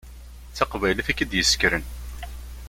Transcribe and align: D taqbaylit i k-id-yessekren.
D 0.51 0.53
taqbaylit 0.57 1.07
i 1.11 1.13
k-id-yessekren. 1.17 1.83